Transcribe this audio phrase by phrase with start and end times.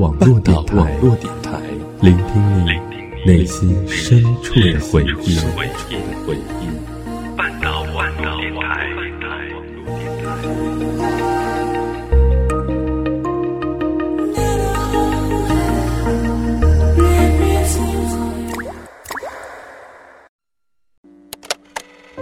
[0.00, 1.60] 网络电台，
[2.00, 2.70] 聆听你
[3.26, 5.36] 内心深处的回忆。
[7.36, 8.88] 半岛网络电台。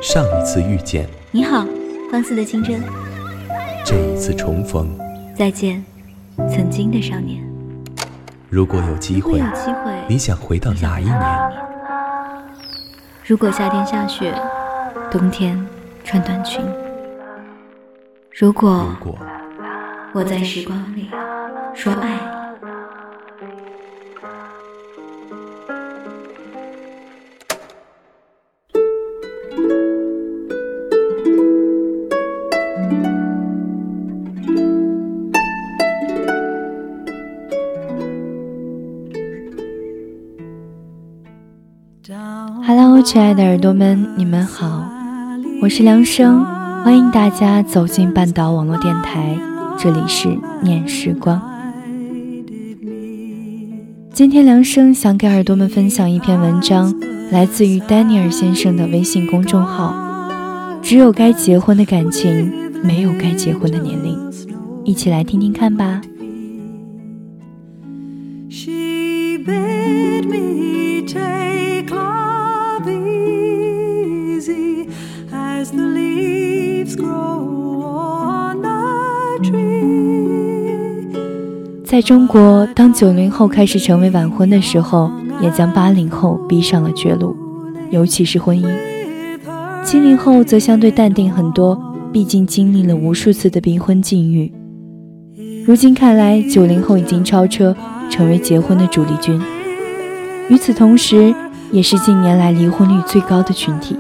[0.03, 1.65] 上一次遇见，你好，
[2.11, 2.83] 放肆的清真。
[3.85, 4.89] 这一次重逢，
[5.37, 5.81] 再见，
[6.51, 7.48] 曾经的少年。
[8.51, 9.43] 如果有机会，
[10.09, 11.53] 你想回到哪一年？
[13.27, 14.35] 如果夏天下雪，
[15.11, 15.67] 冬天
[16.03, 16.65] 穿短裙。
[18.33, 18.87] 如果
[20.15, 21.11] 我在时光里
[21.75, 22.38] 说爱。
[43.11, 44.87] 亲爱的耳朵们，你们好，
[45.63, 46.45] 我是梁生，
[46.85, 49.35] 欢迎大家走进半岛网络电台，
[49.79, 50.29] 这里是
[50.61, 51.41] 念时光。
[54.13, 56.95] 今天梁生想给耳朵们分享一篇文章，
[57.31, 59.95] 来自于丹尼尔先生的微信公众号。
[60.83, 62.53] 只有该结婚的感情，
[62.85, 64.19] 没有该结婚的年龄，
[64.85, 66.03] 一起来听听看吧。
[81.89, 87.35] 在中国，当九零后开始成为晚婚的时候，也将八零后逼上了绝路，
[87.91, 88.69] 尤其是婚姻。
[89.83, 91.81] 七零后则相对淡定很多，
[92.13, 94.53] 毕竟经历了无数次的逼婚境遇。
[95.65, 97.75] 如今看来，九零后已经超车，
[98.11, 99.41] 成为结婚的主力军。
[100.51, 101.35] 与此同时，
[101.73, 103.97] 也是近年来离婚率最高的群体。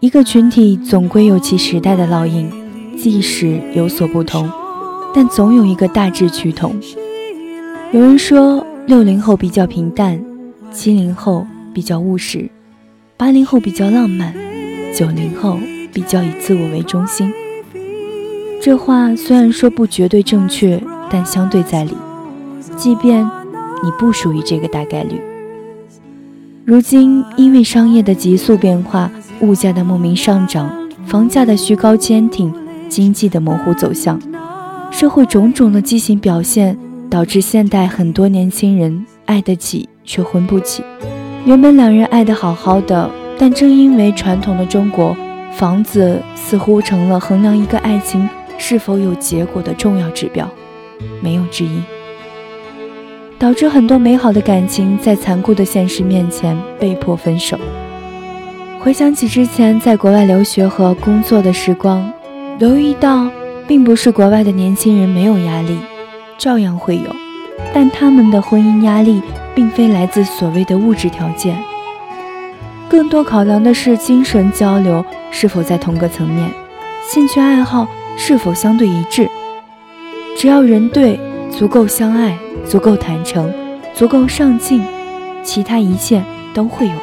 [0.00, 2.50] 一个群体总归有其时代的烙印。
[3.02, 4.48] 即使有所不同，
[5.12, 6.72] 但总有一个大致趋同。
[7.90, 10.24] 有人说，六零后比较平淡，
[10.70, 12.48] 七零后比较务实，
[13.16, 14.32] 八零后比较浪漫，
[14.96, 15.58] 九零后
[15.92, 17.32] 比较以自我为中心。
[18.60, 20.80] 这话虽然说不绝对正确，
[21.10, 21.96] 但相对在理。
[22.76, 23.28] 即便
[23.82, 25.20] 你不属于这个大概率，
[26.64, 29.10] 如今因为商业的急速变化，
[29.40, 30.70] 物价的莫名上涨，
[31.04, 32.61] 房价的虚高坚挺。
[32.92, 34.20] 经济的模糊走向，
[34.90, 36.76] 社会种种的畸形表现，
[37.08, 40.84] 导致现代很多年轻人爱得起却婚不起。
[41.46, 45.16] 原本两人爱得好好的，但正因为传统的中国，
[45.54, 50.46] 房子似乎成了衡量一个爱情是否有结果的重要指标，
[51.22, 51.80] 没有之一，
[53.38, 57.58] 导致很多美好的感情在残酷的现实面前被迫分手。
[58.80, 62.12] 回想起之前在国外留学和工作的时光。
[62.62, 63.28] 留意到，
[63.66, 65.76] 并不是国外的年轻人没有压力，
[66.38, 67.10] 照样会有，
[67.74, 69.20] 但他们的婚姻压力
[69.52, 71.60] 并非来自所谓的物质条件，
[72.88, 76.48] 更多考量的是精神交流是否在同个层面，
[77.04, 79.28] 兴趣爱好是否相对一致。
[80.38, 81.18] 只要人对，
[81.50, 83.52] 足够相爱，足够坦诚，
[83.92, 84.80] 足够上进，
[85.42, 86.22] 其他一切
[86.54, 86.94] 都会有。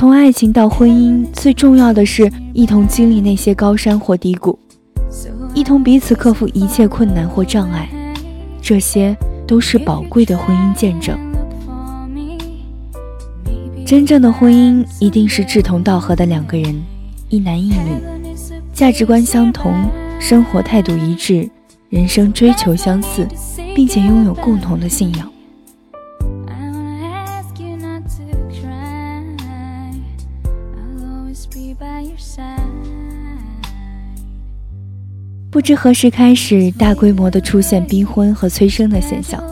[0.00, 4.58] 从爱情到婚姻，最重要的是一同经历那些高山或低谷，
[5.52, 7.86] 一同彼此克服一切困难或障碍，
[8.62, 9.14] 这些
[9.46, 11.18] 都是宝贵的婚姻见证。
[13.84, 16.82] 真正的婚姻一定是志同道合的两个人，
[17.28, 18.00] 一男一女，
[18.72, 19.70] 价值观相同，
[20.18, 21.46] 生活态度一致，
[21.90, 23.28] 人生追求相似，
[23.74, 25.30] 并且拥有共同的信仰。
[35.50, 39.42] 不知何时开始，大规模的出现逼婚和催生的现象。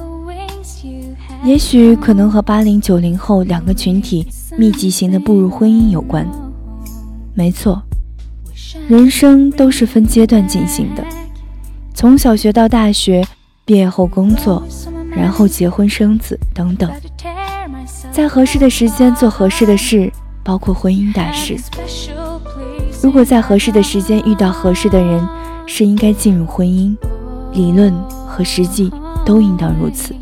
[1.43, 4.25] 也许可能和八零九零后两个群体
[4.56, 6.25] 密集型的步入婚姻有关。
[7.35, 7.83] 没错，
[8.89, 11.05] 人生都是分阶段进行的，
[11.95, 13.27] 从小学到大学，
[13.65, 14.62] 毕业后工作，
[15.11, 16.89] 然后结婚生子等等，
[18.12, 20.12] 在合适的时间做合适的事，
[20.44, 21.56] 包括婚姻大事。
[23.03, 25.27] 如果在合适的时间遇到合适的人，
[25.70, 26.97] 是应该进入婚姻，
[27.53, 27.93] 理论
[28.26, 28.91] 和实际
[29.25, 30.15] 都应当如此。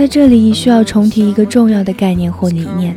[0.00, 2.96] 在这里需要重提一个重要的概念或理念：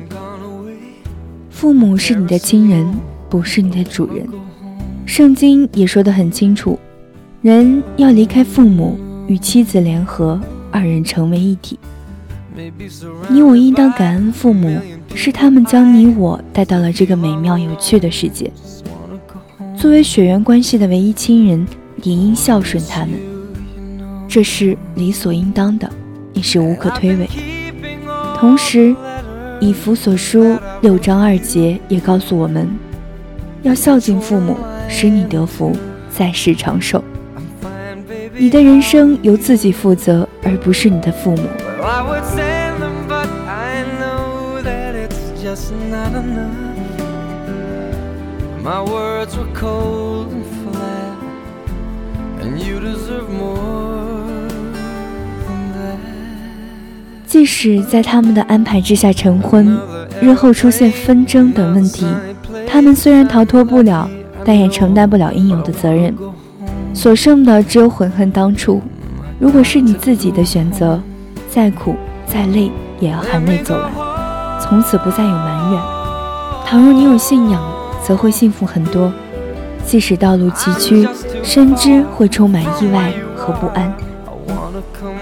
[1.50, 2.96] 父母是你的亲人，
[3.30, 4.26] 不是你的主人。
[5.06, 6.80] 圣经也说得很清楚，
[7.42, 8.98] 人要离开父母，
[9.28, 10.40] 与妻子联合，
[10.72, 11.78] 二人成为一体。
[13.28, 14.80] 你我应当感恩父母，
[15.14, 18.50] 是他们将你我带到了这个美妙有趣的世界。
[19.78, 21.68] 作为血缘关系的唯一亲人，
[22.02, 23.10] 也应孝顺他们，
[24.26, 25.92] 这是理所应当的。
[26.34, 27.28] 也是无可推诿。
[28.38, 28.96] 同时，
[29.60, 32.68] 以弗所书六章二节也告诉我们，
[33.62, 34.58] 要孝敬父母，
[34.90, 35.76] 使你得福，
[36.10, 37.04] 在世长寿。
[38.36, 41.44] 你的人生由自己负责，而不是你的父母。
[57.34, 59.76] 即使在他们的安排之下成婚，
[60.22, 62.06] 日后出现纷争等问题，
[62.68, 64.08] 他们虽然逃脱不了，
[64.46, 66.16] 但也承担不了应有的责任。
[66.94, 68.80] 所剩的只有悔恨当初。
[69.40, 71.02] 如果是你自己的选择，
[71.50, 71.96] 再苦
[72.28, 72.70] 再累
[73.00, 73.92] 也要含泪走完，
[74.62, 75.82] 从此不再有埋怨。
[76.68, 77.60] 倘若你有信仰，
[78.04, 79.12] 则会幸福很多。
[79.84, 81.10] 即使道路崎岖，
[81.42, 83.92] 深知会充满意外和不安。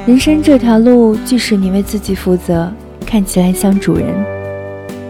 [0.05, 2.71] 人生这条路，即使你为自己负责，
[3.05, 4.07] 看起来像主人，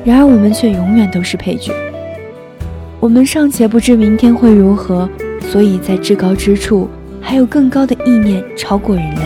[0.03, 1.73] 然而我们却永远都是配角。
[2.99, 5.09] 我们尚且不知明天会如何，
[5.49, 6.89] 所以在至高之处，
[7.19, 9.21] 还有更高的意念超过人类。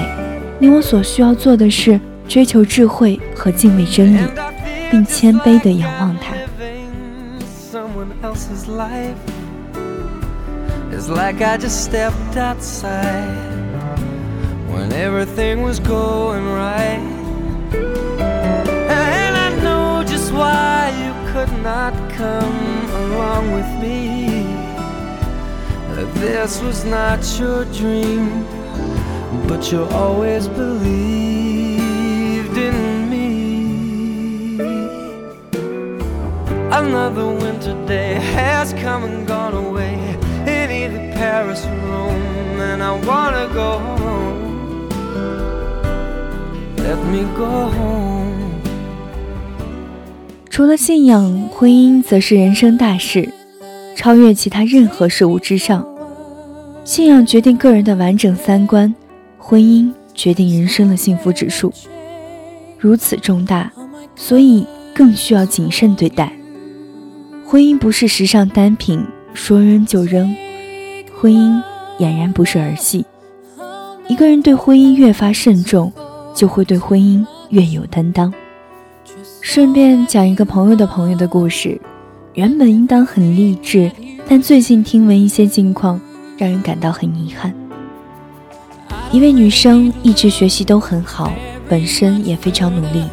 [0.59, 4.19] 你我所需要做的是追求智慧和敬畏真理，
[4.89, 6.33] 并谦卑地仰望它。
[14.75, 16.99] When everything was going right.
[18.99, 24.43] And I know just why you could not come along with me.
[26.19, 28.45] This was not your dream,
[29.47, 30.97] but you always believed
[32.57, 33.27] in me.
[36.81, 39.95] Another winter day has come and gone away
[40.55, 44.34] in either Paris or Rome, and I wanna go home.
[50.49, 53.29] 除了信仰，婚姻则是人生大事，
[53.95, 55.85] 超越其他任何事物之上。
[56.83, 58.93] 信仰决定个人的完整三观，
[59.37, 61.73] 婚姻决定人生的幸福指数。
[62.77, 63.71] 如此重大，
[64.15, 66.31] 所以更需要谨慎对待。
[67.45, 70.33] 婚姻不是时尚单品，说扔就扔。
[71.19, 71.61] 婚姻
[71.99, 73.05] 俨然不是儿戏。
[74.07, 75.91] 一个人对婚姻越发慎重。
[76.35, 78.31] 就会对婚姻越有担当。
[79.41, 81.79] 顺便讲一个朋友的朋友的故事，
[82.33, 83.89] 原本应当很励志，
[84.27, 85.99] 但最近听闻一些近况，
[86.37, 87.53] 让人感到很遗憾。
[89.11, 91.31] 一位女生一直学习都很好，
[91.69, 93.03] 本身也非常努力，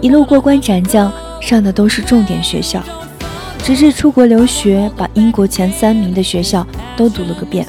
[0.00, 2.82] 一路过关斩将，上的都是重点学校，
[3.62, 7.64] 直至出国留学，把英国前三名的学校都读了个遍。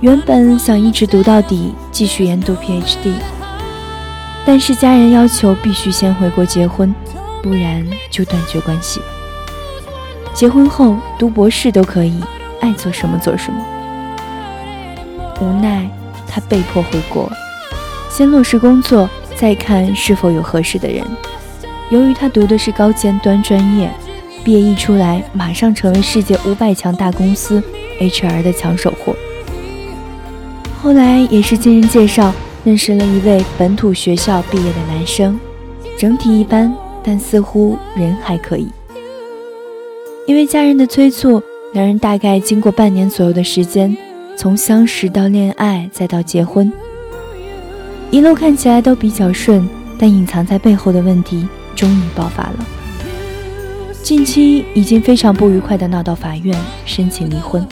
[0.00, 1.74] 原本想一直读到底。
[1.92, 3.12] 继续研读 PhD，
[4.46, 6.94] 但是家人要求必须先回国结婚，
[7.42, 9.02] 不然就断绝关系。
[10.32, 12.18] 结婚后读博士都可以，
[12.60, 13.62] 爱做什么做什么。
[15.42, 15.86] 无奈，
[16.26, 17.30] 他被迫回国，
[18.08, 21.04] 先落实工作，再看是否有合适的人。
[21.90, 23.90] 由于他读的是高尖端专业，
[24.42, 27.62] 毕业一出来，马上成为世界五百强大公司
[28.00, 29.14] HR 的抢手货。
[30.82, 32.32] 后来也是经人介绍，
[32.64, 35.38] 认识了一位本土学校毕业的男生，
[35.98, 36.72] 整体一般，
[37.02, 38.66] 但似乎人还可以。
[40.26, 41.42] 因为家人的催促，
[41.74, 43.94] 两人大概经过半年左右的时间。
[44.36, 46.72] 从相识到恋爱，再到结婚，
[48.10, 49.68] 一路看起来都比较顺，
[49.98, 51.46] 但隐藏在背后的问题
[51.76, 52.66] 终于爆发了。
[54.02, 57.66] 近期已经非常不愉快的闹到法院申请离婚，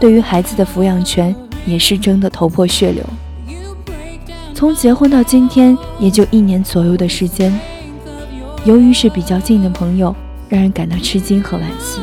[0.00, 1.32] 对于孩子的抚养权
[1.66, 3.04] 也是争得头破血流。
[4.54, 7.52] 从结婚到今天也就一年左右的时间，
[8.64, 10.16] 由于是比较近的朋友，
[10.48, 12.00] 让人感到吃惊和惋惜。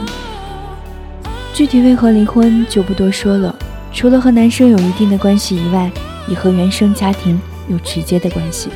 [1.53, 3.55] 具体为何离婚就不多说了。
[3.91, 5.89] 除了和男生有一定的关系以外，
[6.27, 8.69] 也和原生家庭有直接的关系。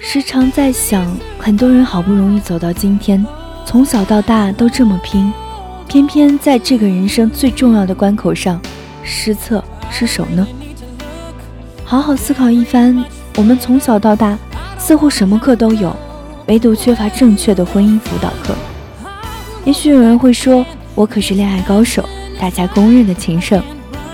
[0.00, 1.06] 时常在想，
[1.38, 3.24] 很多人好不容易走到今天，
[3.66, 5.30] 从小到大都这么拼，
[5.86, 8.58] 偏偏在这个人生最重要的关口上
[9.08, 10.46] 失策失手呢？
[11.82, 13.02] 好好思考一番，
[13.36, 14.38] 我们从小到大
[14.78, 15.96] 似乎什么课都有，
[16.46, 18.54] 唯独缺乏正确的婚姻辅导课。
[19.64, 22.06] 也许有人会说，我可是恋爱高手。
[22.38, 23.60] 大家公认的情圣，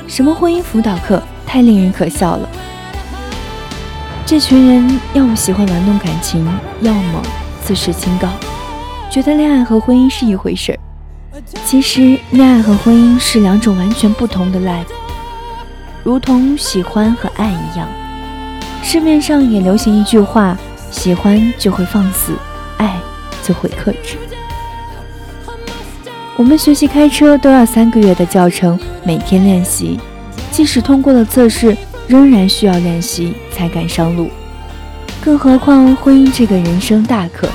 [0.06, 2.48] 什么婚姻辅导课，太令人可笑了。
[4.24, 6.46] 这群人要么喜欢玩弄感情，
[6.80, 7.20] 要么
[7.62, 8.28] 自视清高，
[9.10, 10.78] 觉得恋爱和婚姻是一回事儿。
[11.64, 14.84] 其实，恋爱和婚姻是两种完全不同的 life，
[16.02, 17.88] 如同喜欢和爱一样。
[18.82, 20.56] 市面上也流行一句话：
[20.90, 22.32] 喜欢就会放肆，
[22.76, 22.96] 爱
[23.42, 24.16] 就会克制。
[26.36, 29.98] 我们学习开车都要三个月的教程，每天练习，
[30.50, 31.76] 即使通过了测试，
[32.08, 34.28] 仍然需要练习才敢上路。
[35.22, 37.48] 更何况婚姻这个人生大课，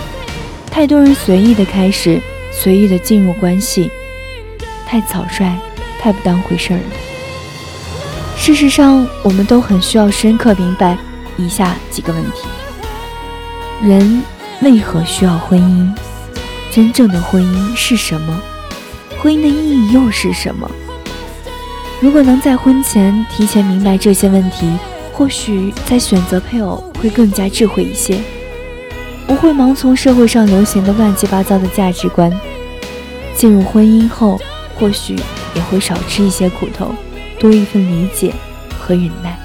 [0.71, 2.21] 太多人随意的开始，
[2.61, 3.89] 随意的进入关系，
[4.85, 5.57] 太草率，
[5.97, 6.83] 太不当回事儿了。
[8.35, 10.97] 事实上，我们都很需要深刻明白
[11.37, 12.49] 以下几个问题：
[13.81, 14.21] 人
[14.61, 15.89] 为何需要婚姻？
[16.69, 18.41] 真正的婚姻是什么？
[19.21, 20.69] 婚姻的意义又是什么？
[22.01, 24.69] 如果能在婚前提前明白这些问题，
[25.13, 28.19] 或许在选择配偶会更加智慧一些，
[29.25, 32.29] 不会盲从社会上流行的乱七八糟的价值观。
[33.39, 34.37] 进入婚姻后，
[34.77, 35.15] 或许
[35.55, 36.93] 也会少吃一些苦头，
[37.39, 38.33] 多一份理解
[38.77, 39.39] 和忍耐。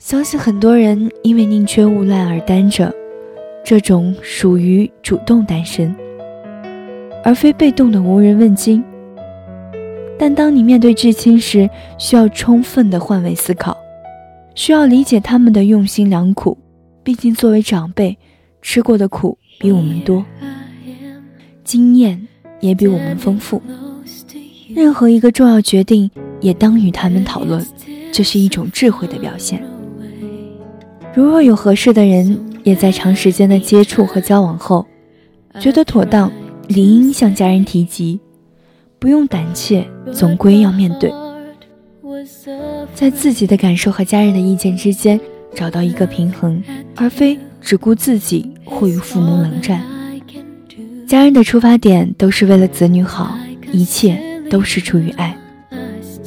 [0.00, 2.92] 相信很多人因为宁缺毋滥而单着，
[3.64, 5.94] 这种属于主动单身，
[7.24, 8.82] 而非被动的无人问津。
[10.18, 13.76] 但当你面对至亲时，需要充分的换位思考，
[14.54, 16.56] 需要理解他们的用心良苦。
[17.02, 18.16] 毕竟作为长辈，
[18.60, 20.24] 吃过的苦比我们多，
[21.64, 22.28] 经验
[22.60, 23.60] 也比我们丰富。
[24.72, 26.08] 任何一个重要决定，
[26.40, 27.66] 也当与他们讨论，
[28.12, 29.60] 这是一种智慧的表现。
[31.12, 34.86] 如若有合适的人，也在长时间的接触和交往后，
[35.58, 36.30] 觉得妥当，
[36.68, 38.18] 理应向家人提及，
[38.98, 41.12] 不用胆怯，总归要面对，
[42.94, 45.20] 在自己的感受和家人的意见之间
[45.54, 46.62] 找到一个平衡，
[46.96, 49.82] 而非只顾自己或与父母冷战。
[51.06, 53.36] 家人的出发点都是为了子女好，
[53.72, 54.18] 一切
[54.50, 55.36] 都是出于爱，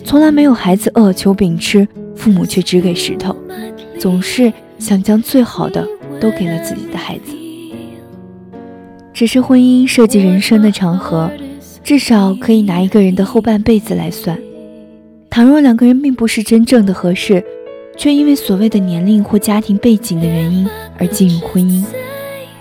[0.04, 3.36] 从来没有孩子饿求饼吃，父母却只给石头，
[4.00, 4.52] 总是。
[4.78, 5.88] 想将最好的
[6.20, 7.32] 都给了自己的孩子，
[9.16, 11.32] 只是婚姻涉及人生的长河，
[11.82, 14.38] 至少可以拿一个人的后半辈子来算。
[15.30, 17.42] 倘若两个人并不是真正的合适，
[17.96, 20.68] 却因为所谓的年龄或家庭背景的原因
[20.98, 21.82] 而进入婚姻，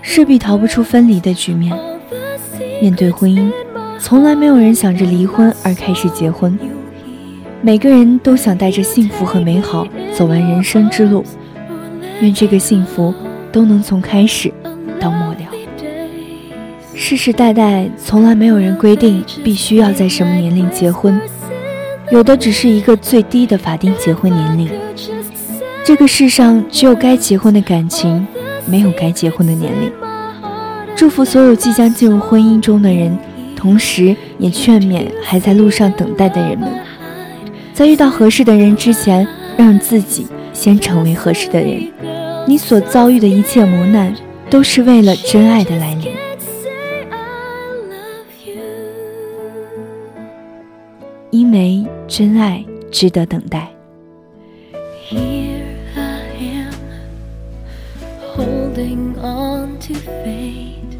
[0.01, 1.77] 势必逃不出分离的局面。
[2.81, 3.51] 面对婚姻，
[3.99, 6.57] 从来没有人想着离婚而开始结婚，
[7.61, 11.21] 每个人都想带着幸福和美好走完人生之路。
[12.21, 13.13] 愿这个幸福
[13.51, 14.49] 都能从开始
[15.01, 15.54] 到末了。
[16.97, 21.19] 世世代代从来没有人规定必须要在什么年龄结婚，
[22.09, 24.69] 有的只是一个最低的法定结婚年龄。
[25.83, 28.25] 这个世上只有该结婚的感情，
[28.65, 29.91] 没有该结婚的年龄。
[30.95, 33.15] 祝福所有即将进入婚姻中的人，
[33.57, 36.69] 同时也劝勉还在路上等待的人们，
[37.73, 41.91] 在遇到合适的人之前，让自己先成为合适的人。
[42.47, 44.15] 你所遭遇的一切磨难，
[44.49, 46.14] 都是为了真爱的来临。
[51.30, 53.68] 因为真爱值得等待。
[58.40, 60.92] holding on to fate.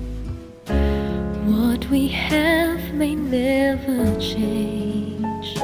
[1.47, 5.57] What we have may never change.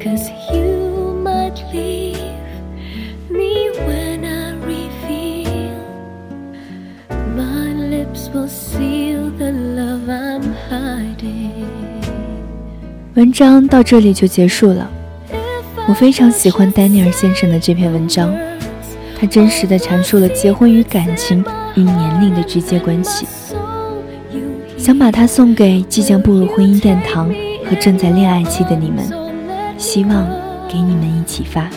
[0.00, 0.77] Cause you
[13.15, 14.89] 文章到这里就结束了。
[15.87, 18.33] 我非常喜欢丹尼尔先生的这篇文章。
[19.19, 21.43] 他真实的阐述了结婚与感情
[21.75, 23.27] 与年龄的直接关系，
[24.77, 27.27] 想把它送给即将步入婚姻殿堂
[27.65, 29.03] 和正在恋爱期的你们，
[29.77, 30.25] 希望
[30.71, 31.69] 给你们一启发。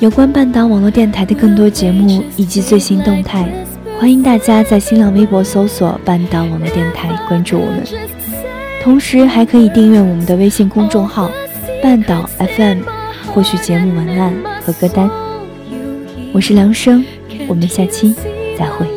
[0.00, 3.48] 有关半岛网络电台的更多节目以及最新动态，
[3.98, 7.82] 欢迎大家在新浪微博搜索“半岛网络电台”关注我们，
[8.82, 11.30] 同时还可以订阅我们的微信公众号
[11.82, 12.80] “半岛 FM”。
[13.34, 14.32] 获取节目文案
[14.64, 15.10] 和歌单，
[16.32, 17.04] 我是梁生，
[17.46, 18.14] 我们下期
[18.58, 18.95] 再会。